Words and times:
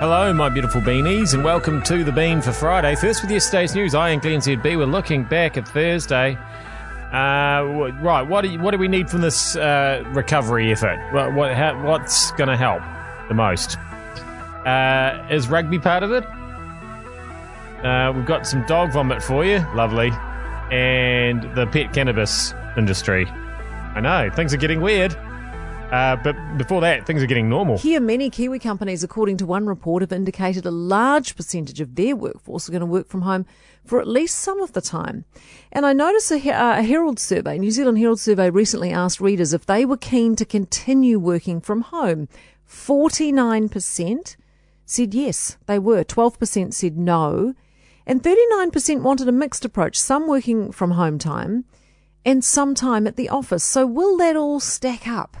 Hello, 0.00 0.32
my 0.32 0.48
beautiful 0.48 0.80
beanies, 0.80 1.34
and 1.34 1.42
welcome 1.42 1.82
to 1.82 2.04
the 2.04 2.12
Bean 2.12 2.40
for 2.40 2.52
Friday. 2.52 2.94
First, 2.94 3.20
with 3.20 3.32
yesterday's 3.32 3.74
news, 3.74 3.96
I 3.96 4.10
and 4.10 4.22
Glenn 4.22 4.38
ZB 4.38 4.78
were 4.78 4.86
looking 4.86 5.24
back 5.24 5.56
at 5.56 5.66
Thursday. 5.66 6.38
Uh, 7.12 7.90
right, 8.00 8.22
what 8.22 8.42
do, 8.42 8.48
you, 8.48 8.60
what 8.60 8.70
do 8.70 8.78
we 8.78 8.86
need 8.86 9.10
from 9.10 9.22
this 9.22 9.56
uh, 9.56 10.04
recovery 10.12 10.70
effort? 10.70 11.00
What, 11.12 11.34
what 11.34 11.52
how, 11.52 11.82
what's 11.84 12.30
going 12.32 12.46
to 12.46 12.56
help 12.56 12.80
the 13.26 13.34
most? 13.34 13.76
Uh, 14.64 15.26
is 15.32 15.48
rugby 15.48 15.80
part 15.80 16.04
of 16.04 16.12
it? 16.12 16.24
Uh, 17.84 18.12
we've 18.14 18.24
got 18.24 18.46
some 18.46 18.64
dog 18.66 18.92
vomit 18.92 19.20
for 19.20 19.44
you, 19.44 19.58
lovely, 19.74 20.12
and 20.70 21.42
the 21.56 21.66
pet 21.66 21.92
cannabis 21.92 22.54
industry. 22.76 23.26
I 23.26 24.00
know 24.00 24.30
things 24.30 24.54
are 24.54 24.58
getting 24.58 24.80
weird, 24.80 25.16
uh, 25.90 26.16
but 26.16 26.36
before 26.58 26.80
that, 26.82 27.06
things 27.06 27.22
are 27.22 27.26
getting 27.26 27.48
normal. 27.48 27.78
Here, 27.78 28.00
many 28.00 28.28
Kiwi 28.28 28.58
companies, 28.58 29.02
according 29.02 29.38
to 29.38 29.46
one 29.46 29.66
report, 29.66 30.02
have 30.02 30.12
indicated 30.12 30.66
a 30.66 30.70
large 30.70 31.34
percentage 31.34 31.80
of 31.80 31.94
their 31.94 32.14
workforce 32.14 32.68
are 32.68 32.72
going 32.72 32.80
to 32.80 32.86
work 32.86 33.08
from 33.08 33.22
home 33.22 33.46
for 33.86 34.00
at 34.00 34.06
least 34.06 34.38
some 34.38 34.60
of 34.60 34.74
the 34.74 34.82
time. 34.82 35.24
And 35.72 35.86
I 35.86 35.94
noticed 35.94 36.30
a, 36.30 36.36
uh, 36.36 36.80
a 36.80 36.82
Herald 36.82 37.18
survey, 37.18 37.58
New 37.58 37.70
Zealand 37.70 37.98
Herald 37.98 38.20
survey 38.20 38.50
recently 38.50 38.92
asked 38.92 39.20
readers 39.20 39.54
if 39.54 39.64
they 39.64 39.86
were 39.86 39.96
keen 39.96 40.36
to 40.36 40.44
continue 40.44 41.18
working 41.18 41.60
from 41.60 41.80
home. 41.80 42.28
49% 42.68 44.36
said 44.84 45.14
yes, 45.14 45.56
they 45.66 45.78
were. 45.78 46.04
12% 46.04 46.74
said 46.74 46.98
no. 46.98 47.54
And 48.06 48.22
39% 48.22 49.00
wanted 49.02 49.28
a 49.28 49.32
mixed 49.32 49.64
approach, 49.64 49.98
some 49.98 50.26
working 50.26 50.70
from 50.70 50.92
home 50.92 51.18
time 51.18 51.64
and 52.24 52.44
some 52.44 52.74
time 52.74 53.06
at 53.06 53.16
the 53.16 53.28
office. 53.30 53.64
So 53.64 53.86
will 53.86 54.18
that 54.18 54.36
all 54.36 54.60
stack 54.60 55.08
up? 55.08 55.38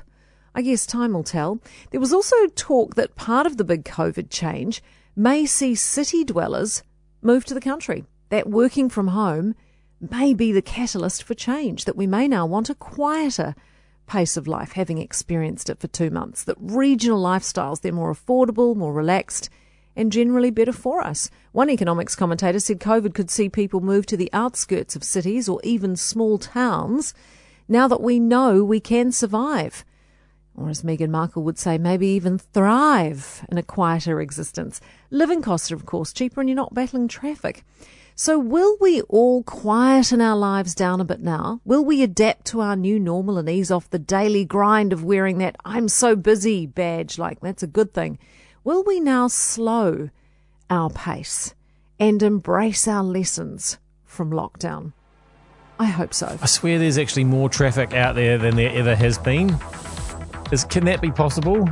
I 0.58 0.62
guess 0.62 0.86
time 0.86 1.12
will 1.12 1.22
tell. 1.22 1.60
There 1.92 2.00
was 2.00 2.12
also 2.12 2.34
talk 2.56 2.96
that 2.96 3.14
part 3.14 3.46
of 3.46 3.58
the 3.58 3.64
big 3.64 3.84
COVID 3.84 4.28
change 4.28 4.82
may 5.14 5.46
see 5.46 5.76
city 5.76 6.24
dwellers 6.24 6.82
move 7.22 7.44
to 7.44 7.54
the 7.54 7.60
country. 7.60 8.04
That 8.30 8.50
working 8.50 8.88
from 8.88 9.06
home 9.06 9.54
may 10.00 10.34
be 10.34 10.50
the 10.50 10.60
catalyst 10.60 11.22
for 11.22 11.34
change, 11.34 11.84
that 11.84 11.94
we 11.94 12.08
may 12.08 12.26
now 12.26 12.44
want 12.44 12.70
a 12.70 12.74
quieter 12.74 13.54
pace 14.08 14.36
of 14.36 14.48
life, 14.48 14.72
having 14.72 14.98
experienced 14.98 15.70
it 15.70 15.78
for 15.78 15.86
two 15.86 16.10
months, 16.10 16.42
that 16.42 16.56
regional 16.58 17.22
lifestyles, 17.22 17.80
they're 17.80 17.92
more 17.92 18.12
affordable, 18.12 18.74
more 18.74 18.92
relaxed, 18.92 19.48
and 19.94 20.10
generally 20.10 20.50
better 20.50 20.72
for 20.72 21.02
us. 21.02 21.30
One 21.52 21.70
economics 21.70 22.16
commentator 22.16 22.58
said 22.58 22.80
COVID 22.80 23.14
could 23.14 23.30
see 23.30 23.48
people 23.48 23.78
move 23.78 24.06
to 24.06 24.16
the 24.16 24.30
outskirts 24.32 24.96
of 24.96 25.04
cities 25.04 25.48
or 25.48 25.60
even 25.62 25.94
small 25.94 26.36
towns 26.36 27.14
now 27.68 27.86
that 27.86 28.02
we 28.02 28.18
know 28.18 28.64
we 28.64 28.80
can 28.80 29.12
survive. 29.12 29.84
Or 30.58 30.68
as 30.68 30.82
Meghan 30.82 31.10
Markle 31.10 31.44
would 31.44 31.58
say, 31.58 31.78
maybe 31.78 32.08
even 32.08 32.38
thrive 32.38 33.46
in 33.48 33.58
a 33.58 33.62
quieter 33.62 34.20
existence. 34.20 34.80
Living 35.10 35.40
costs 35.40 35.70
are, 35.70 35.76
of 35.76 35.86
course, 35.86 36.12
cheaper 36.12 36.40
and 36.40 36.48
you're 36.48 36.56
not 36.56 36.74
battling 36.74 37.06
traffic. 37.06 37.64
So 38.16 38.36
will 38.40 38.76
we 38.80 39.02
all 39.02 39.44
quieten 39.44 40.20
our 40.20 40.36
lives 40.36 40.74
down 40.74 41.00
a 41.00 41.04
bit 41.04 41.20
now? 41.20 41.60
Will 41.64 41.84
we 41.84 42.02
adapt 42.02 42.46
to 42.46 42.60
our 42.60 42.74
new 42.74 42.98
normal 42.98 43.38
and 43.38 43.48
ease 43.48 43.70
off 43.70 43.88
the 43.88 44.00
daily 44.00 44.44
grind 44.44 44.92
of 44.92 45.04
wearing 45.04 45.38
that 45.38 45.54
I'm 45.64 45.86
so 45.86 46.16
busy 46.16 46.66
badge? 46.66 47.16
Like, 47.18 47.38
that's 47.38 47.62
a 47.62 47.68
good 47.68 47.94
thing. 47.94 48.18
Will 48.64 48.82
we 48.82 48.98
now 48.98 49.28
slow 49.28 50.10
our 50.68 50.90
pace 50.90 51.54
and 52.00 52.20
embrace 52.20 52.88
our 52.88 53.04
lessons 53.04 53.78
from 54.04 54.32
lockdown? 54.32 54.92
I 55.78 55.86
hope 55.86 56.12
so. 56.12 56.36
I 56.42 56.46
swear 56.46 56.80
there's 56.80 56.98
actually 56.98 57.24
more 57.24 57.48
traffic 57.48 57.94
out 57.94 58.16
there 58.16 58.36
than 58.36 58.56
there 58.56 58.72
ever 58.74 58.96
has 58.96 59.16
been. 59.16 59.56
Is 60.50 60.64
can 60.64 60.84
that 60.86 61.00
be 61.00 61.10
possible? 61.10 61.68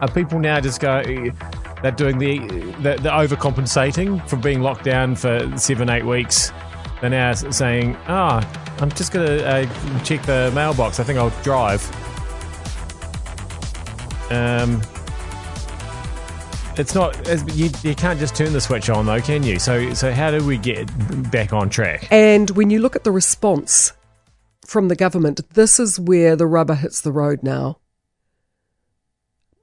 Are 0.00 0.10
people 0.10 0.38
now 0.38 0.60
just 0.60 0.80
go? 0.80 1.02
They're 1.82 1.92
doing 1.92 2.18
the 2.18 2.38
the, 2.82 3.10
overcompensating 3.10 4.26
for 4.28 4.36
being 4.36 4.62
locked 4.62 4.84
down 4.84 5.16
for 5.16 5.56
seven 5.56 5.90
eight 5.90 6.04
weeks. 6.04 6.52
They're 7.00 7.10
now 7.10 7.32
saying, 7.34 7.96
"Ah, 8.06 8.40
I'm 8.80 8.90
just 8.90 9.12
gonna 9.12 9.36
uh, 9.42 10.02
check 10.02 10.22
the 10.22 10.50
mailbox. 10.54 10.98
I 10.98 11.04
think 11.04 11.18
I'll 11.18 11.30
drive." 11.42 11.82
Um, 14.30 14.82
it's 16.76 16.94
not. 16.94 17.16
You, 17.54 17.70
you 17.82 17.94
can't 17.94 18.18
just 18.18 18.34
turn 18.34 18.52
the 18.52 18.60
switch 18.60 18.88
on 18.88 19.06
though, 19.06 19.20
can 19.20 19.42
you? 19.42 19.58
So 19.58 19.92
so 19.94 20.12
how 20.12 20.30
do 20.30 20.44
we 20.44 20.58
get 20.58 20.88
back 21.30 21.52
on 21.52 21.68
track? 21.68 22.06
And 22.10 22.50
when 22.50 22.70
you 22.70 22.78
look 22.80 22.96
at 22.96 23.04
the 23.04 23.12
response 23.12 23.92
from 24.68 24.88
the 24.88 24.96
government, 24.96 25.40
this 25.54 25.80
is 25.80 25.98
where 25.98 26.36
the 26.36 26.46
rubber 26.46 26.74
hits 26.74 27.00
the 27.00 27.10
road 27.10 27.42
now. 27.42 27.78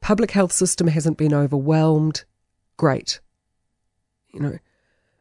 Public 0.02 0.32
health 0.32 0.52
system 0.52 0.88
hasn't 0.88 1.16
been 1.16 1.32
overwhelmed. 1.32 2.24
Great. 2.76 3.20
You 4.34 4.40
know, 4.40 4.58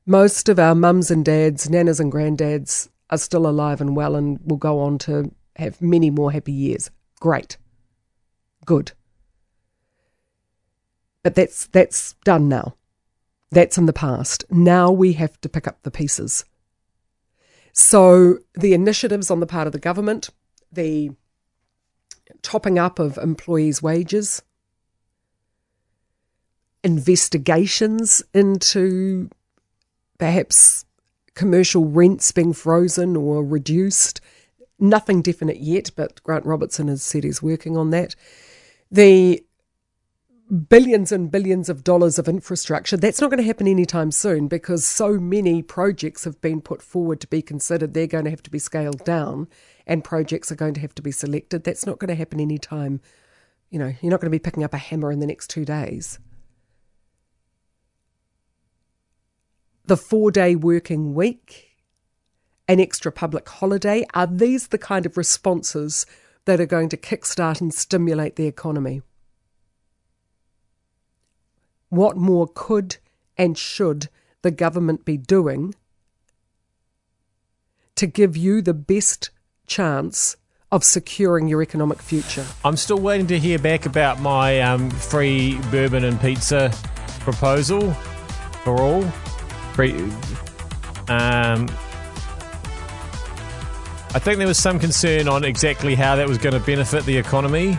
most 0.07 0.49
of 0.49 0.59
our 0.59 0.75
mums 0.75 1.11
and 1.11 1.23
dads, 1.23 1.69
nanas 1.69 2.01
and 2.01 2.11
granddads 2.11 2.89
are 3.11 3.19
still 3.19 3.47
alive 3.47 3.83
and 3.83 3.95
well 3.95 4.17
and 4.17 4.41
will 4.43 4.57
go 4.57 4.81
on 4.81 4.97
to 5.01 5.31
have 5.57 5.83
many 5.83 6.09
more 6.09 6.33
happy 6.33 6.53
years. 6.53 6.91
Great. 7.21 7.59
Good. 8.65 8.93
But 11.23 11.35
that's 11.35 11.67
that's 11.67 12.15
done 12.25 12.49
now. 12.49 12.77
That's 13.51 13.77
in 13.77 13.85
the 13.85 13.93
past. 13.93 14.45
Now 14.51 14.91
we 14.91 15.13
have 15.13 15.39
to 15.43 15.49
pick 15.51 15.69
up 15.69 15.83
the 15.83 15.91
pieces. 15.91 16.47
So 17.75 18.39
the 18.55 18.73
initiatives 18.73 19.33
on 19.33 19.41
the 19.41 19.47
part 19.47 19.67
of 19.67 19.73
the 19.73 19.81
government, 19.81 20.31
the 20.71 21.11
topping 22.41 22.79
up 22.79 23.01
of 23.01 23.19
employees' 23.19 23.83
wages, 23.83 24.43
investigations 26.85 28.23
into 28.33 29.29
perhaps 30.19 30.85
commercial 31.35 31.87
rents 31.87 32.31
being 32.31 32.53
frozen 32.53 33.17
or 33.17 33.45
reduced. 33.45 34.21
Nothing 34.79 35.21
definite 35.21 35.59
yet, 35.59 35.91
but 35.97 36.23
Grant 36.23 36.47
Robertson 36.47 36.87
has 36.87 37.03
said 37.03 37.25
he's 37.25 37.43
working 37.43 37.77
on 37.77 37.91
that. 37.91 38.15
The 38.89 39.45
billions 40.69 41.11
and 41.11 41.31
billions 41.31 41.69
of 41.69 41.85
dollars 41.85 42.19
of 42.19 42.29
infrastructure. 42.29 42.97
That's 42.97 43.21
not 43.21 43.31
going 43.31 43.39
to 43.39 43.47
happen 43.47 43.67
anytime 43.67 44.11
soon 44.11 44.49
because 44.49 44.87
so 44.87 45.19
many 45.19 45.63
projects 45.63 46.25
have 46.25 46.41
been 46.41 46.61
put 46.61 46.83
forward 46.83 47.21
to 47.23 47.27
be 47.27 47.41
considered. 47.41 47.95
They're 47.95 48.07
going 48.07 48.25
to 48.25 48.31
have 48.31 48.43
to 48.43 48.51
be 48.51 48.59
scaled 48.59 49.05
down 49.05 49.49
and 49.87 50.05
projects 50.05 50.53
are 50.53 50.57
going 50.57 50.75
to 50.75 50.81
have 50.81 50.95
to 50.97 51.03
be 51.03 51.13
selected. 51.13 51.65
That's 51.65 51.87
not 51.87 51.99
going 51.99 52.09
to 52.09 52.15
happen 52.15 52.41
anytime. 52.41 53.01
You 53.71 53.79
know, 53.79 53.95
you're 54.01 54.11
not 54.11 54.21
going 54.21 54.31
to 54.31 54.39
be 54.39 54.39
picking 54.39 54.65
up 54.65 54.75
a 54.75 54.79
hammer 54.79 55.11
in 55.11 55.21
the 55.21 55.27
next 55.27 55.49
two 55.49 55.65
days. 55.65 56.19
The 59.87 59.97
four 59.97 60.31
day 60.31 60.57
working 60.57 61.15
week, 61.15 61.71
an 62.69 62.81
extra 62.81 63.13
public 63.13 63.49
holiday, 63.49 64.07
are 64.15 64.27
these 64.27 64.69
the 64.69 64.79
kind 64.79 65.07
of 65.07 65.17
responses 65.17 66.07
that 66.45 66.61
are 66.61 66.67
going 66.67 66.91
to 66.91 66.97
kickstart 66.97 67.61
and 67.61 67.73
stimulate 67.73 68.37
the 68.37 68.47
economy? 68.47 69.03
What 71.95 72.17
more 72.17 72.49
could 72.53 72.97
and 73.37 73.57
should 73.57 74.09
the 74.43 74.51
government 74.51 75.05
be 75.05 75.17
doing 75.17 75.75
to 77.97 78.07
give 78.07 78.37
you 78.37 78.61
the 78.61 78.75
best 78.75 79.31
chance 79.67 80.37
of 80.73 80.83
securing 80.83 81.49
your 81.49 81.63
economic 81.63 82.03
future? 82.03 82.45
I'm 82.65 82.77
still 82.77 82.99
waiting 82.99 83.27
to 83.29 83.39
hear 83.39 83.59
back 83.59 83.87
about 83.87 84.21
my 84.21 84.61
um, 84.61 84.91
free 84.91 85.59
bourbon 85.71 86.05
and 86.05 86.21
pizza 86.21 86.71
proposal 87.21 87.93
for 88.65 88.81
all. 88.81 89.03
Free, 89.75 90.01
um, 91.09 91.69
I 94.15 94.21
think 94.21 94.39
there 94.39 94.47
was 94.47 94.59
some 94.59 94.79
concern 94.79 95.27
on 95.27 95.45
exactly 95.45 95.97
how 95.97 96.15
that 96.17 96.29
was 96.29 96.39
going 96.39 96.53
to 96.55 96.61
benefit 96.61 97.05
the 97.05 97.17
economy, 97.17 97.77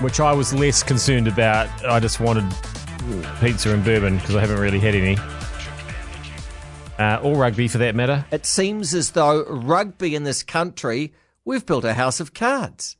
which 0.00 0.20
I 0.20 0.32
was 0.32 0.52
less 0.52 0.82
concerned 0.82 1.28
about. 1.28 1.68
I 1.84 2.00
just 2.00 2.20
wanted 2.20 2.44
pizza 3.40 3.72
and 3.72 3.84
bourbon 3.84 4.18
because 4.18 4.36
I 4.36 4.40
haven't 4.40 4.58
really 4.58 4.80
had 4.80 4.94
any. 4.94 5.16
Uh, 6.98 7.20
or 7.22 7.36
rugby 7.36 7.68
for 7.68 7.78
that 7.78 7.94
matter. 7.94 8.24
It 8.30 8.46
seems 8.46 8.94
as 8.94 9.10
though 9.10 9.44
rugby 9.44 10.14
in 10.14 10.24
this 10.24 10.42
country, 10.42 11.12
we've 11.44 11.66
built 11.66 11.84
a 11.84 11.94
house 11.94 12.20
of 12.20 12.34
cards. 12.34 12.96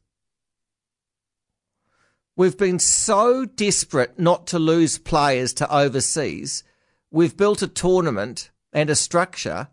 We've 2.37 2.58
been 2.58 2.81
so 2.81 3.44
desperate 3.44 4.19
not 4.19 4.49
to 4.49 4.58
lose 4.58 4.99
players 4.99 5.52
to 5.55 5.73
overseas. 5.73 6.64
We've 7.11 7.37
built 7.37 7.62
a 7.62 7.69
tournament 7.69 8.50
and 8.73 8.91
a 8.91 8.96
structure 8.96 9.69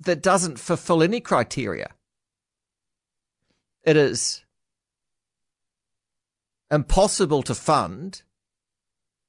that 0.00 0.22
doesn't 0.22 0.60
fulfill 0.60 1.02
any 1.02 1.20
criteria. 1.20 1.90
It 3.82 3.96
is 3.96 4.44
impossible 6.70 7.42
to 7.44 7.54
fund. 7.54 8.22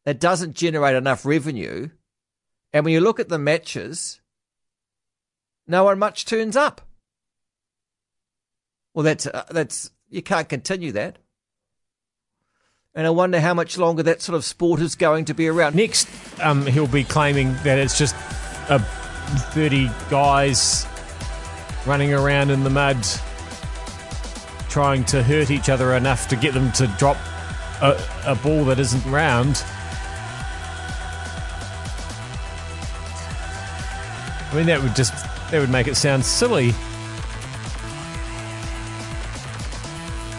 It 0.06 0.20
doesn't 0.20 0.56
generate 0.56 0.96
enough 0.96 1.26
revenue. 1.26 1.90
And 2.74 2.86
when 2.86 2.94
you 2.94 3.02
look 3.02 3.20
at 3.20 3.30
the 3.30 3.40
matches, 3.40 4.22
no 5.68 5.84
one 5.84 6.00
much 6.00 6.26
turns 6.26 6.56
up. 6.56 6.82
Well, 8.94 9.04
that's 9.04 9.28
uh, 9.28 9.46
that's 9.52 9.92
you 10.10 10.22
can't 10.22 10.50
continue 10.50 10.92
that. 10.94 11.20
And 12.96 13.06
I 13.06 13.12
wonder 13.12 13.40
how 13.40 13.54
much 13.54 13.78
longer 13.78 14.04
that 14.04 14.22
sort 14.22 14.36
of 14.36 14.44
sport 14.44 14.82
is 14.82 14.96
going 14.96 15.26
to 15.26 15.34
be 15.34 15.48
around. 15.48 15.76
Next, 15.76 16.08
um, 16.42 16.66
he'll 16.66 16.88
be 16.88 17.04
claiming 17.04 17.54
that 17.64 17.78
it's 17.78 17.98
just 17.98 18.16
a 18.70 18.80
30 19.54 19.90
guys 20.10 20.88
running 21.86 22.14
around 22.14 22.50
in 22.50 22.64
the 22.64 22.70
mud 22.70 22.98
trying 24.70 25.04
to 25.06 25.24
hurt 25.24 25.52
each 25.52 25.70
other 25.70 25.96
enough 25.96 26.28
to 26.30 26.36
get 26.36 26.54
them 26.54 26.72
to 26.74 26.88
drop 26.98 27.18
a, 27.82 28.02
a 28.26 28.36
ball 28.36 28.66
that 28.66 28.80
isn't 28.80 29.04
round. 29.12 29.64
I 34.52 34.56
mean, 34.56 34.66
that 34.66 34.82
would 34.82 34.96
just 34.96 35.14
that 35.52 35.60
would 35.60 35.70
make 35.70 35.88
it 35.88 35.96
sound 35.96 36.24
silly. 36.24 36.74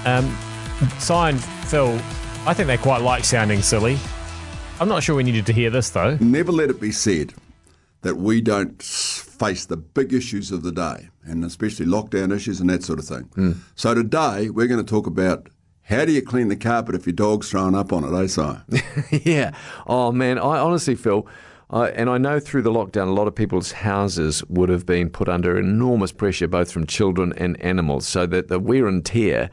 Um, 0.04 0.36
sign 0.98 1.38
Phil. 1.38 2.00
I 2.46 2.54
think 2.54 2.66
they 2.68 2.78
quite 2.78 3.02
like 3.02 3.24
sounding 3.24 3.62
silly. 3.62 3.98
I'm 4.80 4.88
not 4.88 5.02
sure 5.02 5.14
we 5.14 5.22
needed 5.22 5.46
to 5.46 5.52
hear 5.52 5.70
this 5.70 5.90
though. 5.90 6.16
Never 6.20 6.52
let 6.52 6.70
it 6.70 6.80
be 6.80 6.90
said 6.90 7.34
that 8.02 8.16
we 8.16 8.40
don't 8.40 8.82
face 9.40 9.64
the 9.64 9.76
big 9.76 10.12
issues 10.12 10.52
of 10.52 10.62
the 10.62 10.70
day, 10.70 11.08
and 11.24 11.44
especially 11.44 11.86
lockdown 11.86 12.30
issues 12.34 12.60
and 12.60 12.68
that 12.68 12.82
sort 12.84 12.98
of 12.98 13.06
thing. 13.06 13.28
So 13.74 13.94
today 13.94 14.50
we're 14.50 14.66
going 14.66 14.84
to 14.84 14.88
talk 14.88 15.06
about 15.06 15.48
how 15.84 16.04
do 16.04 16.12
you 16.12 16.20
clean 16.22 16.48
the 16.48 16.56
carpet 16.56 16.94
if 16.94 17.06
your 17.06 17.14
dog's 17.14 17.50
thrown 17.50 17.74
up 17.74 17.90
on 17.90 18.04
it, 18.04 18.12
eh, 18.12 18.26
Si? 18.28 19.22
yeah. 19.24 19.52
Oh 19.86 20.12
man, 20.12 20.38
I 20.38 20.58
honestly 20.58 20.94
feel, 20.94 21.26
I 21.70 21.88
and 21.88 22.10
I 22.10 22.18
know 22.18 22.38
through 22.38 22.62
the 22.62 22.70
lockdown, 22.70 23.08
a 23.08 23.12
lot 23.12 23.26
of 23.26 23.34
people's 23.34 23.72
houses 23.72 24.44
would 24.48 24.68
have 24.68 24.84
been 24.84 25.08
put 25.08 25.28
under 25.28 25.58
enormous 25.58 26.12
pressure, 26.12 26.46
both 26.46 26.70
from 26.70 26.86
children 26.86 27.32
and 27.38 27.60
animals, 27.62 28.06
so 28.06 28.26
that 28.26 28.48
the 28.48 28.60
wear 28.60 28.86
and 28.86 29.04
tear 29.04 29.50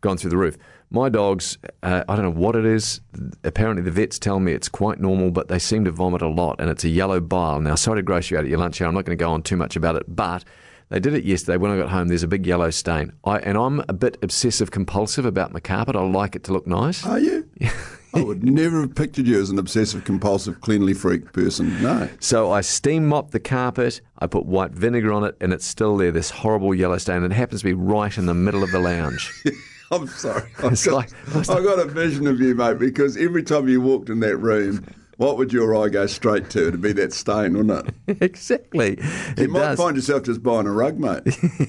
gone 0.00 0.16
through 0.16 0.30
the 0.30 0.38
roof. 0.38 0.56
My 0.90 1.08
dogs, 1.08 1.58
uh, 1.82 2.04
I 2.08 2.16
don't 2.16 2.24
know 2.24 2.40
what 2.40 2.54
it 2.54 2.64
is. 2.64 3.00
Apparently, 3.42 3.82
the 3.82 3.90
vets 3.90 4.18
tell 4.18 4.38
me 4.38 4.52
it's 4.52 4.68
quite 4.68 5.00
normal, 5.00 5.30
but 5.30 5.48
they 5.48 5.58
seem 5.58 5.84
to 5.84 5.90
vomit 5.90 6.22
a 6.22 6.28
lot, 6.28 6.60
and 6.60 6.70
it's 6.70 6.84
a 6.84 6.88
yellow 6.88 7.20
bile. 7.20 7.60
Now, 7.60 7.74
sorry 7.74 7.98
to 7.98 8.02
gross 8.02 8.30
you 8.30 8.38
out 8.38 8.44
at 8.44 8.50
your 8.50 8.58
lunch 8.58 8.80
hour. 8.80 8.88
I'm 8.88 8.94
not 8.94 9.04
going 9.04 9.18
to 9.18 9.22
go 9.22 9.32
on 9.32 9.42
too 9.42 9.56
much 9.56 9.74
about 9.74 9.96
it, 9.96 10.04
but 10.08 10.44
they 10.88 11.00
did 11.00 11.14
it 11.14 11.24
yesterday 11.24 11.56
when 11.56 11.72
I 11.72 11.76
got 11.76 11.88
home. 11.88 12.08
There's 12.08 12.22
a 12.22 12.28
big 12.28 12.46
yellow 12.46 12.70
stain. 12.70 13.12
I, 13.24 13.38
and 13.38 13.58
I'm 13.58 13.80
a 13.88 13.92
bit 13.92 14.16
obsessive 14.22 14.70
compulsive 14.70 15.26
about 15.26 15.52
my 15.52 15.60
carpet. 15.60 15.96
I 15.96 16.02
like 16.02 16.36
it 16.36 16.44
to 16.44 16.52
look 16.52 16.66
nice. 16.66 17.04
Are 17.04 17.18
you? 17.18 17.48
I 18.14 18.22
would 18.22 18.44
never 18.44 18.80
have 18.80 18.94
pictured 18.94 19.26
you 19.26 19.38
as 19.38 19.50
an 19.50 19.58
obsessive 19.58 20.04
compulsive 20.04 20.60
cleanly 20.62 20.94
freak 20.94 21.32
person. 21.32 21.82
No. 21.82 22.08
So 22.20 22.50
I 22.50 22.62
steam 22.62 23.06
mop 23.08 23.32
the 23.32 23.40
carpet, 23.40 24.00
I 24.18 24.26
put 24.26 24.46
white 24.46 24.70
vinegar 24.70 25.12
on 25.12 25.24
it, 25.24 25.36
and 25.40 25.52
it's 25.52 25.66
still 25.66 25.98
there, 25.98 26.12
this 26.12 26.30
horrible 26.30 26.74
yellow 26.74 26.96
stain. 26.96 27.24
It 27.24 27.32
happens 27.32 27.60
to 27.60 27.66
be 27.66 27.74
right 27.74 28.16
in 28.16 28.24
the 28.24 28.32
middle 28.32 28.62
of 28.62 28.70
the 28.70 28.78
lounge. 28.78 29.30
I'm 29.90 30.06
sorry. 30.08 30.50
I've 30.62 30.72
It's 30.72 30.84
got, 30.86 30.94
like- 30.94 31.12
I've 31.48 31.64
got 31.64 31.78
a 31.78 31.84
vision 31.86 32.26
of 32.26 32.40
you, 32.40 32.54
mate, 32.54 32.78
because 32.78 33.16
every 33.16 33.42
time 33.42 33.68
you 33.68 33.80
walked 33.80 34.08
in 34.10 34.20
that 34.20 34.36
room, 34.38 34.84
what 35.16 35.38
would 35.38 35.52
your 35.52 35.74
eye 35.76 35.88
go 35.88 36.06
straight 36.06 36.50
to? 36.50 36.68
It'd 36.68 36.80
be 36.82 36.92
that 36.92 37.12
stain, 37.12 37.56
wouldn't 37.56 37.88
it? 38.06 38.22
exactly. 38.22 38.98
You 39.00 39.44
It 39.44 39.50
might 39.50 39.60
does. 39.60 39.78
find 39.78 39.96
yourself 39.96 40.24
just 40.24 40.42
buying 40.42 40.66
a 40.66 40.72
rug, 40.72 40.98
mate. 40.98 41.22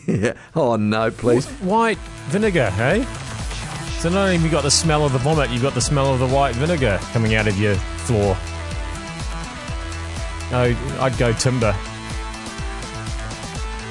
yeah. 0.08 0.34
Oh, 0.56 0.75
no, 0.75 1.12
please. 1.12 1.46
White 1.62 1.98
vinegar, 2.30 2.69
hey? 2.72 3.06
So 4.00 4.10
not 4.10 4.24
only 4.25 4.36
have 4.36 4.44
you 4.46 4.52
got 4.52 4.64
the 4.64 4.69
smell 4.72 5.06
of 5.06 5.14
the 5.14 5.18
vomit, 5.19 5.50
you've 5.50 5.62
got 5.64 5.74
the 5.74 5.81
smell 5.81 6.14
of 6.14 6.19
the 6.19 6.28
white 6.28 6.56
vinegar 6.56 7.00
coming 7.14 7.36
out 7.36 7.48
of 7.48 7.58
your 7.60 7.75
floor. 7.75 8.38
No, 10.52 10.75
I'd 11.02 11.18
go 11.18 11.34
timber. 11.34 11.74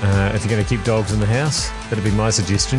Uh, 0.03 0.33
if 0.35 0.45
you're 0.45 0.51
going 0.51 0.63
to 0.63 0.69
keep 0.69 0.85
dogs 0.85 1.13
in 1.13 1.19
the 1.21 1.27
house, 1.27 1.69
that'd 1.89 2.05
be 2.05 2.11
my 2.13 2.31
suggestion. 2.31 2.79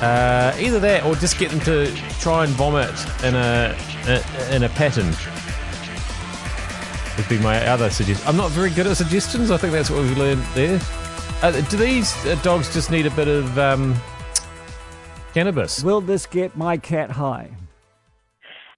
Uh, 0.00 0.54
either 0.60 0.78
that, 0.78 1.04
or 1.04 1.14
just 1.16 1.38
get 1.38 1.50
them 1.50 1.60
to 1.60 1.94
try 2.20 2.44
and 2.44 2.52
vomit 2.52 2.90
in 3.24 3.34
a, 3.34 3.76
a 4.06 4.54
in 4.54 4.62
a 4.64 4.68
pattern. 4.70 5.12
Would 7.16 7.28
be 7.28 7.38
my 7.38 7.66
other 7.66 7.88
suggestion. 7.88 8.28
I'm 8.28 8.36
not 8.36 8.50
very 8.50 8.68
good 8.70 8.86
at 8.86 8.96
suggestions. 8.96 9.50
I 9.50 9.56
think 9.56 9.72
that's 9.72 9.88
what 9.88 10.02
we've 10.02 10.18
learned 10.18 10.42
there. 10.54 10.78
Uh, 11.42 11.52
do 11.62 11.76
these 11.76 12.14
uh, 12.26 12.34
dogs 12.42 12.72
just 12.72 12.90
need 12.90 13.06
a 13.06 13.10
bit 13.10 13.28
of 13.28 13.58
um, 13.58 13.94
cannabis? 15.32 15.82
Will 15.82 16.00
this 16.00 16.26
get 16.26 16.56
my 16.56 16.76
cat 16.76 17.10
high? 17.10 17.50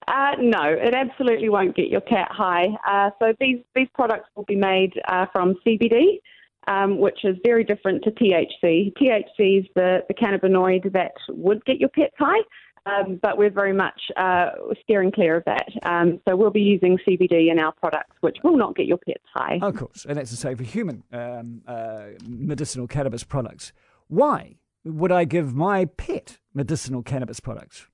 Uh, 0.09 0.35
no, 0.39 0.63
it 0.63 0.93
absolutely 0.93 1.49
won't 1.49 1.75
get 1.75 1.87
your 1.87 2.01
cat 2.01 2.29
high. 2.31 2.67
Uh, 2.87 3.11
so 3.19 3.33
these, 3.39 3.59
these 3.75 3.87
products 3.93 4.27
will 4.35 4.43
be 4.45 4.55
made 4.55 4.99
uh, 5.07 5.25
from 5.31 5.55
CBD, 5.65 6.19
um, 6.67 6.97
which 6.97 7.23
is 7.23 7.35
very 7.43 7.63
different 7.63 8.03
to 8.03 8.11
THC. 8.11 8.93
THC 8.93 9.59
is 9.59 9.65
the, 9.75 9.99
the 10.07 10.13
cannabinoid 10.13 10.91
that 10.93 11.13
would 11.29 11.63
get 11.65 11.79
your 11.79 11.89
pets 11.89 12.15
high, 12.17 12.41
um, 12.85 13.19
but 13.21 13.37
we're 13.37 13.49
very 13.49 13.73
much 13.73 13.99
uh, 14.17 14.51
steering 14.83 15.11
clear 15.11 15.37
of 15.37 15.43
that. 15.45 15.67
Um, 15.83 16.19
so 16.27 16.35
we'll 16.35 16.51
be 16.51 16.61
using 16.61 16.97
CBD 17.07 17.51
in 17.51 17.59
our 17.59 17.71
products, 17.73 18.15
which 18.21 18.37
will 18.43 18.57
not 18.57 18.75
get 18.75 18.85
your 18.85 18.97
pets 18.97 19.23
high. 19.33 19.59
Of 19.61 19.75
course, 19.75 20.05
and 20.07 20.17
that's 20.17 20.31
the 20.31 20.37
same 20.37 20.57
for 20.57 20.63
human 20.63 21.03
um, 21.11 21.61
uh, 21.67 22.07
medicinal 22.27 22.87
cannabis 22.87 23.23
products. 23.23 23.71
Why 24.07 24.55
would 24.83 25.11
I 25.11 25.25
give 25.25 25.53
my 25.53 25.85
pet 25.85 26.39
medicinal 26.53 27.03
cannabis 27.03 27.39
products? 27.39 27.87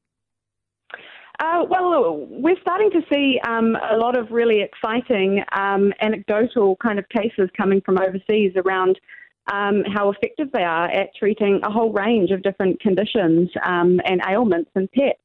Uh, 1.40 1.66
well, 1.70 2.28
we're 2.30 2.60
starting 2.62 2.90
to 2.92 3.02
see 3.12 3.40
um, 3.48 3.76
a 3.92 3.98
lot 3.98 4.18
of 4.18 4.32
really 4.32 4.62
exciting 4.62 5.44
um, 5.52 5.92
anecdotal 6.02 6.76
kind 6.78 7.00
of 7.00 7.06
cases 7.10 7.50
coming 7.58 7.82
from 7.82 7.98
overseas 7.98 8.54
around 8.56 9.00
um, 9.52 9.84
how 9.94 10.10
effective 10.10 10.48
they 10.54 10.64
are 10.64 10.90
at 10.90 11.10
treating 11.18 11.60
a 11.64 11.72
whole 11.72 11.92
range 11.92 12.32
of 12.32 12.42
different 12.42 12.80
conditions 12.80 13.50
um, 13.66 14.00
and 14.06 14.22
ailments 14.28 14.72
in 14.76 14.88
pets. 14.88 15.20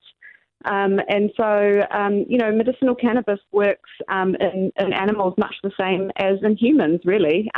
Um, 0.67 1.01
and 1.09 1.31
so, 1.37 1.81
um, 1.91 2.27
you 2.29 2.37
know, 2.37 2.53
medicinal 2.53 2.95
cannabis 2.95 3.41
works 3.53 3.89
in, 4.11 4.71
in 4.79 4.93
animals 4.93 5.35
much 5.39 5.55
the 5.62 5.71
same 5.81 6.11
as 6.17 6.37
in 6.43 6.57
humans, 6.57 7.01
really. 7.05 7.51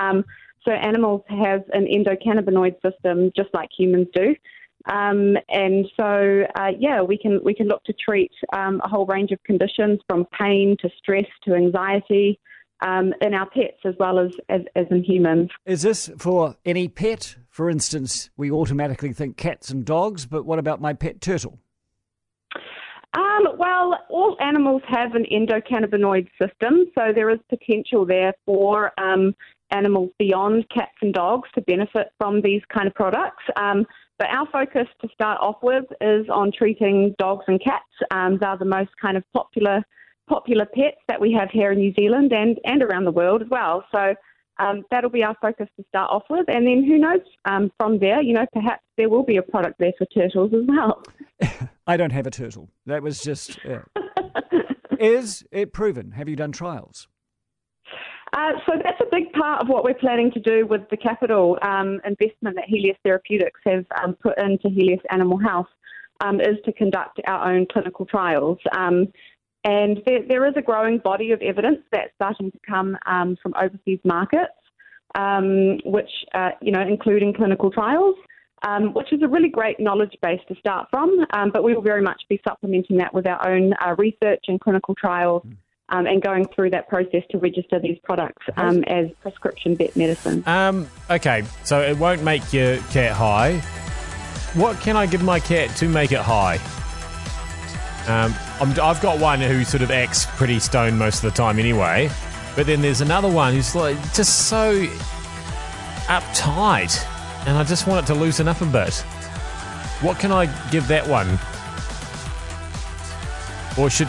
So 0.64 0.70
animals 0.70 1.22
have 1.28 1.64
an 1.72 1.86
endocannabinoid 1.86 2.76
system 2.82 3.32
just 3.36 3.48
like 3.52 3.68
humans 3.76 4.06
do. 4.14 4.36
Um, 4.86 5.36
and 5.48 5.86
so, 5.96 6.44
uh, 6.54 6.70
yeah, 6.78 7.02
we 7.02 7.16
can 7.16 7.40
we 7.44 7.54
can 7.54 7.68
look 7.68 7.84
to 7.84 7.92
treat 7.92 8.32
um, 8.52 8.80
a 8.84 8.88
whole 8.88 9.06
range 9.06 9.30
of 9.30 9.42
conditions 9.44 10.00
from 10.08 10.26
pain 10.38 10.76
to 10.80 10.90
stress 10.98 11.26
to 11.44 11.54
anxiety 11.54 12.38
um, 12.82 13.14
in 13.20 13.32
our 13.34 13.48
pets 13.48 13.78
as 13.84 13.94
well 13.98 14.18
as, 14.18 14.32
as, 14.48 14.62
as 14.74 14.86
in 14.90 15.04
humans. 15.04 15.50
Is 15.64 15.82
this 15.82 16.10
for 16.18 16.56
any 16.64 16.88
pet? 16.88 17.36
For 17.48 17.70
instance, 17.70 18.30
we 18.36 18.50
automatically 18.50 19.12
think 19.12 19.36
cats 19.36 19.70
and 19.70 19.84
dogs, 19.84 20.26
but 20.26 20.44
what 20.44 20.58
about 20.58 20.80
my 20.80 20.92
pet 20.92 21.20
turtle? 21.20 21.58
Um, 23.14 23.58
well, 23.58 23.98
all 24.08 24.36
animals 24.40 24.82
have 24.88 25.14
an 25.14 25.26
endocannabinoid 25.30 26.28
system, 26.40 26.86
so 26.96 27.12
there 27.14 27.28
is 27.28 27.38
potential 27.50 28.06
there 28.06 28.32
for 28.46 28.92
um, 28.98 29.34
animals 29.70 30.10
beyond 30.18 30.66
cats 30.74 30.96
and 31.02 31.12
dogs 31.12 31.48
to 31.54 31.60
benefit 31.60 32.08
from 32.18 32.40
these 32.40 32.62
kind 32.72 32.86
of 32.86 32.94
products. 32.94 33.44
Um, 33.56 33.86
but 34.18 34.28
our 34.28 34.46
focus 34.52 34.86
to 35.00 35.08
start 35.12 35.38
off 35.40 35.56
with 35.62 35.84
is 36.00 36.26
on 36.32 36.52
treating 36.56 37.14
dogs 37.18 37.44
and 37.48 37.62
cats. 37.62 37.84
Um, 38.10 38.38
they're 38.40 38.56
the 38.56 38.64
most 38.64 38.90
kind 39.00 39.16
of 39.16 39.24
popular 39.32 39.82
popular 40.28 40.64
pets 40.64 40.98
that 41.08 41.20
we 41.20 41.32
have 41.32 41.50
here 41.50 41.72
in 41.72 41.78
New 41.78 41.92
Zealand 41.94 42.32
and, 42.32 42.58
and 42.64 42.82
around 42.82 43.04
the 43.04 43.10
world 43.10 43.42
as 43.42 43.48
well. 43.50 43.84
So 43.92 44.14
um, 44.58 44.82
that'll 44.90 45.10
be 45.10 45.24
our 45.24 45.36
focus 45.40 45.68
to 45.76 45.84
start 45.88 46.10
off 46.10 46.24
with, 46.30 46.46
and 46.48 46.66
then 46.66 46.84
who 46.84 46.98
knows 46.98 47.20
um, 47.44 47.70
from 47.78 47.98
there? 47.98 48.22
You 48.22 48.34
know, 48.34 48.46
perhaps 48.52 48.82
there 48.96 49.08
will 49.08 49.24
be 49.24 49.36
a 49.36 49.42
product 49.42 49.78
there 49.78 49.92
for 49.98 50.06
turtles 50.06 50.52
as 50.54 50.62
well. 50.66 51.02
I 51.86 51.96
don't 51.96 52.12
have 52.12 52.26
a 52.26 52.30
turtle. 52.30 52.70
That 52.86 53.02
was 53.02 53.20
just. 53.20 53.58
Uh, 53.64 53.80
is 55.00 55.44
it 55.50 55.72
proven? 55.72 56.12
Have 56.12 56.28
you 56.28 56.36
done 56.36 56.52
trials? 56.52 57.08
Uh, 58.32 58.52
so 58.64 58.72
that's 58.82 59.00
a 59.00 59.10
big 59.10 59.30
part 59.32 59.60
of 59.60 59.68
what 59.68 59.84
we're 59.84 59.92
planning 59.94 60.30
to 60.32 60.40
do 60.40 60.66
with 60.66 60.80
the 60.90 60.96
capital 60.96 61.58
um, 61.60 62.00
investment 62.06 62.56
that 62.56 62.64
Helius 62.66 62.96
Therapeutics 63.04 63.60
have 63.66 63.84
um, 64.02 64.14
put 64.14 64.38
into 64.38 64.68
Helius 64.68 65.02
Animal 65.10 65.36
Health 65.36 65.66
um, 66.22 66.40
is 66.40 66.56
to 66.64 66.72
conduct 66.72 67.20
our 67.26 67.52
own 67.52 67.66
clinical 67.70 68.06
trials. 68.06 68.58
Um, 68.74 69.12
and 69.64 70.00
there, 70.06 70.20
there 70.26 70.46
is 70.46 70.54
a 70.56 70.62
growing 70.62 70.98
body 70.98 71.32
of 71.32 71.42
evidence 71.42 71.80
that's 71.92 72.10
starting 72.14 72.50
to 72.50 72.58
come 72.66 72.96
um, 73.04 73.36
from 73.42 73.52
overseas 73.54 74.00
markets, 74.02 74.52
um, 75.14 75.78
which, 75.84 76.10
uh, 76.34 76.50
you 76.62 76.72
know, 76.72 76.80
including 76.80 77.34
clinical 77.34 77.70
trials. 77.70 78.16
Which 78.94 79.12
is 79.12 79.20
a 79.22 79.28
really 79.28 79.48
great 79.48 79.80
knowledge 79.80 80.16
base 80.22 80.40
to 80.46 80.54
start 80.54 80.86
from, 80.88 81.26
but 81.52 81.64
we 81.64 81.74
will 81.74 81.82
very 81.82 82.00
much 82.00 82.22
be 82.28 82.40
supplementing 82.46 82.96
that 82.98 83.12
with 83.12 83.26
our 83.26 83.48
own 83.48 83.72
uh, 83.84 83.96
research 83.98 84.44
and 84.46 84.60
clinical 84.60 84.94
trials 84.94 85.42
um, 85.92 86.06
and 86.06 86.20
going 86.22 86.48
through 86.48 86.70
that 86.70 86.88
process 86.88 87.22
to 87.30 87.38
register 87.38 87.78
these 87.78 87.98
products 88.02 88.44
um, 88.56 88.82
as 88.84 89.10
prescription 89.20 89.76
vet 89.76 89.94
medicine. 89.94 90.42
Um, 90.46 90.88
okay, 91.10 91.44
so 91.64 91.80
it 91.80 91.96
won't 91.98 92.22
make 92.22 92.52
your 92.52 92.78
cat 92.90 93.12
high. 93.12 93.58
What 94.54 94.80
can 94.80 94.96
I 94.96 95.06
give 95.06 95.22
my 95.22 95.38
cat 95.38 95.74
to 95.76 95.88
make 95.88 96.10
it 96.10 96.20
high? 96.20 96.56
Um, 98.08 98.34
I'm, 98.60 98.70
I've 98.80 99.00
got 99.00 99.20
one 99.20 99.40
who 99.40 99.64
sort 99.64 99.82
of 99.82 99.90
acts 99.90 100.26
pretty 100.26 100.58
stoned 100.58 100.98
most 100.98 101.22
of 101.22 101.30
the 101.30 101.36
time 101.36 101.58
anyway, 101.58 102.10
but 102.56 102.66
then 102.66 102.82
there's 102.82 103.00
another 103.00 103.30
one 103.30 103.54
who's 103.54 103.74
like 103.76 103.96
just 104.14 104.48
so 104.48 104.84
uptight, 106.06 107.06
and 107.46 107.56
I 107.56 107.64
just 107.64 107.86
want 107.86 108.04
it 108.04 108.12
to 108.12 108.18
loosen 108.18 108.48
up 108.48 108.60
a 108.60 108.66
bit. 108.66 108.94
What 110.00 110.18
can 110.18 110.32
I 110.32 110.46
give 110.70 110.88
that 110.88 111.06
one? 111.06 111.38
or 113.78 113.88
should 113.90 114.08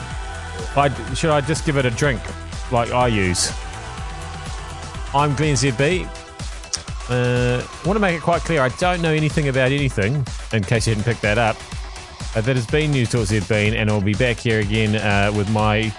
I 0.76 1.14
should 1.14 1.30
I 1.30 1.42
just 1.42 1.66
give 1.66 1.78
it 1.78 1.86
a 1.86 1.92
drink 1.92 2.22
like 2.72 2.92
I 2.92 3.08
use? 3.08 3.52
I'm 5.14 5.36
Glenn 5.36 5.56
ZB. 5.56 6.08
Uh, 7.10 7.62
I 7.62 7.88
want 7.88 7.98
to 7.98 8.00
make 8.00 8.18
it 8.18 8.22
quite 8.22 8.42
clear 8.42 8.62
I 8.62 8.70
don't 8.70 9.02
know 9.02 9.12
anything 9.12 9.50
about 9.50 9.72
anything, 9.72 10.26
in 10.52 10.64
case 10.64 10.88
you 10.88 10.96
hadn't 10.96 11.04
picked 11.04 11.22
that 11.22 11.38
up. 11.38 11.58
Uh, 12.36 12.42
that 12.42 12.56
has 12.56 12.66
been 12.66 12.92
News 12.92 13.12
Talk 13.12 13.28
ZB, 13.28 13.76
and 13.76 13.92
I'll 13.92 14.02
be 14.02 14.16
back 14.16 14.38
here 14.38 14.62
again 14.62 14.96
uh, 14.96 15.32
with 15.36 15.52
my 15.52 15.94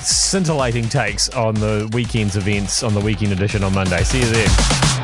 scintillating 0.00 0.88
takes 0.88 1.30
on 1.30 1.54
the 1.54 1.88
weekend's 1.94 2.36
events 2.36 2.82
on 2.82 2.92
the 2.92 3.00
weekend 3.00 3.32
edition 3.32 3.64
on 3.64 3.72
Monday. 3.72 4.02
See 4.04 4.20
you 4.20 4.26
then. 4.26 4.97